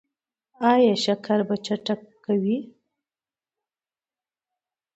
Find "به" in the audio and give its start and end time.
1.47-1.55